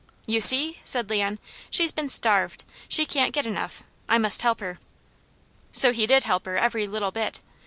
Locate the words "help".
4.41-4.59, 6.23-6.47